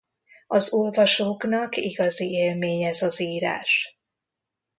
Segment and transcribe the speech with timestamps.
[0.47, 3.99] Az olvasóknak igazi élmény ez az írás.